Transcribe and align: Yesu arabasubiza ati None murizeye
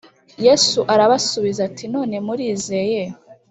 Yesu 0.45 0.79
arabasubiza 0.93 1.59
ati 1.69 1.83
None 1.93 2.15
murizeye 2.25 3.03